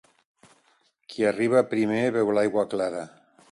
[1.11, 3.07] Qui arriba primer beu l'aigua clara.